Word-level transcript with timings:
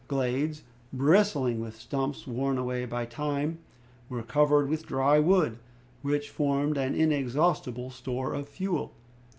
Glades, 0.07 0.63
bristling 0.91 1.59
with 1.59 1.75
stumps 1.75 2.25
worn 2.25 2.57
away 2.57 2.85
by 2.85 3.05
time, 3.05 3.59
were 4.09 4.23
covered 4.23 4.67
with 4.67 4.87
dry 4.87 5.19
wood, 5.19 5.59
which 6.01 6.31
formed 6.31 6.75
an 6.75 6.95
inexhaustible 6.95 7.91
store 7.91 8.33
of 8.33 8.49
fuel. 8.49 8.93